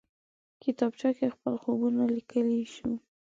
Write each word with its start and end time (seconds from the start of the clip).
کتابچه 0.63 1.09
کې 1.17 1.33
خپل 1.35 1.53
خوبونه 1.63 2.01
لیکلی 2.15 2.63
شو 2.75 2.91